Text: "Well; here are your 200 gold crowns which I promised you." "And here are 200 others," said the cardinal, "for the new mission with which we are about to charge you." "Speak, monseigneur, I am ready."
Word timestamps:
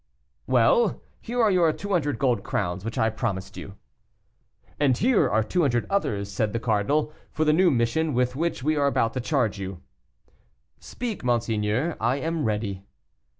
"Well; 0.47 0.99
here 1.21 1.39
are 1.43 1.51
your 1.51 1.71
200 1.71 2.17
gold 2.17 2.43
crowns 2.43 2.83
which 2.83 2.97
I 2.97 3.11
promised 3.11 3.55
you." 3.55 3.75
"And 4.79 4.97
here 4.97 5.29
are 5.29 5.43
200 5.43 5.85
others," 5.91 6.31
said 6.31 6.53
the 6.53 6.59
cardinal, 6.59 7.13
"for 7.29 7.45
the 7.45 7.53
new 7.53 7.69
mission 7.69 8.15
with 8.15 8.35
which 8.35 8.63
we 8.63 8.75
are 8.75 8.87
about 8.87 9.13
to 9.13 9.19
charge 9.21 9.59
you." 9.59 9.79
"Speak, 10.79 11.23
monseigneur, 11.23 11.97
I 12.01 12.15
am 12.15 12.45
ready." 12.45 12.81